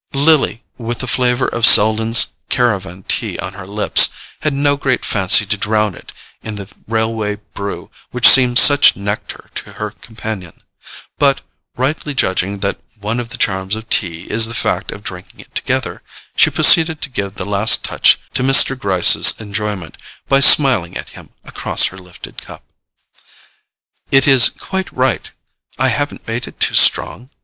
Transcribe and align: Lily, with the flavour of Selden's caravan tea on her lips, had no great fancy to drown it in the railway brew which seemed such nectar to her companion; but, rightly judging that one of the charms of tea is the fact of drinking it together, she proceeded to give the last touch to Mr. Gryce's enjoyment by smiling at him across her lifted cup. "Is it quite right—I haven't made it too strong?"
Lily, 0.13 0.63
with 0.79 0.97
the 0.97 1.05
flavour 1.05 1.45
of 1.47 1.63
Selden's 1.63 2.29
caravan 2.49 3.03
tea 3.03 3.37
on 3.37 3.53
her 3.53 3.67
lips, 3.67 4.09
had 4.39 4.51
no 4.51 4.75
great 4.75 5.05
fancy 5.05 5.45
to 5.45 5.55
drown 5.57 5.93
it 5.93 6.11
in 6.41 6.55
the 6.55 6.67
railway 6.87 7.35
brew 7.53 7.91
which 8.09 8.27
seemed 8.27 8.57
such 8.57 8.95
nectar 8.95 9.51
to 9.53 9.73
her 9.73 9.91
companion; 9.91 10.63
but, 11.19 11.41
rightly 11.77 12.15
judging 12.15 12.61
that 12.61 12.79
one 12.99 13.19
of 13.19 13.29
the 13.29 13.37
charms 13.37 13.75
of 13.75 13.87
tea 13.89 14.23
is 14.23 14.47
the 14.47 14.55
fact 14.55 14.91
of 14.91 15.03
drinking 15.03 15.39
it 15.39 15.53
together, 15.53 16.01
she 16.35 16.49
proceeded 16.49 16.99
to 17.03 17.07
give 17.07 17.35
the 17.35 17.45
last 17.45 17.83
touch 17.85 18.19
to 18.33 18.41
Mr. 18.41 18.75
Gryce's 18.75 19.39
enjoyment 19.39 19.97
by 20.27 20.39
smiling 20.39 20.97
at 20.97 21.09
him 21.09 21.29
across 21.43 21.85
her 21.93 21.97
lifted 21.99 22.41
cup. 22.41 22.63
"Is 24.09 24.25
it 24.47 24.57
quite 24.59 24.91
right—I 24.91 25.89
haven't 25.89 26.27
made 26.27 26.47
it 26.47 26.59
too 26.59 26.73
strong?" 26.73 27.29